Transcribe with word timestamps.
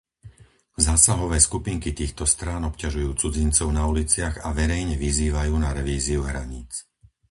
Zásahové 0.87 1.37
skupinky 1.47 1.89
týchto 1.99 2.23
strán 2.33 2.61
obťažujú 2.69 3.09
cudzincov 3.21 3.67
na 3.77 3.83
uliciach 3.91 4.35
a 4.41 4.49
verejne 4.59 4.95
vyzývajú 5.05 5.53
na 5.65 5.69
revíziu 5.79 6.21
hraníc. 6.29 6.71